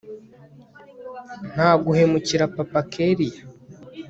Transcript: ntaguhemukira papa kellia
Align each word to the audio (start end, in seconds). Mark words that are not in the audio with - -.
ntaguhemukira 1.53 2.43
papa 2.55 2.79
kellia 2.91 3.41